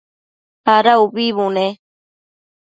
Ada 0.73 0.93
ubi 1.03 1.25
bune? 1.35 1.67